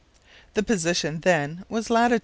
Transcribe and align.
The 0.55 0.63
position 0.63 1.19
then 1.19 1.63
was 1.69 1.91
lat. 1.91 2.19